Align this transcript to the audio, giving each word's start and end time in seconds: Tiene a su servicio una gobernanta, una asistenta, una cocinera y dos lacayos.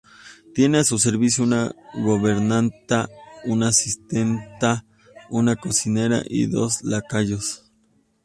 Tiene 0.55 0.79
a 0.79 0.83
su 0.83 0.97
servicio 0.97 1.43
una 1.43 1.75
gobernanta, 1.93 3.07
una 3.45 3.67
asistenta, 3.67 4.83
una 5.29 5.55
cocinera 5.57 6.23
y 6.27 6.47
dos 6.47 6.81
lacayos. 6.83 7.71